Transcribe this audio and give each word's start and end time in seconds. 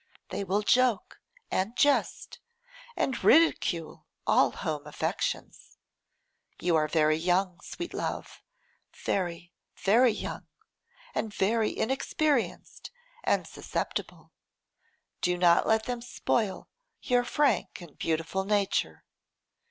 They 0.29 0.43
will 0.43 0.63
joke, 0.63 1.21
and 1.51 1.75
jest, 1.77 2.39
and 2.95 3.23
ridicule 3.23 4.07
all 4.25 4.49
home 4.49 4.87
affections. 4.87 5.77
You 6.59 6.75
are 6.75 6.87
very 6.87 7.17
young, 7.17 7.59
sweet 7.61 7.93
love, 7.93 8.41
very, 8.95 9.51
very 9.77 10.09
young, 10.11 10.47
and 11.13 11.31
very 11.31 11.77
inexperienced 11.77 12.89
and 13.23 13.45
susceptible. 13.45 14.31
Do 15.21 15.37
not 15.37 15.67
let 15.67 15.83
them 15.83 16.01
spoil 16.01 16.67
your 17.03 17.23
frank 17.23 17.79
and 17.79 17.95
beautiful 17.95 18.43
nature. 18.43 19.05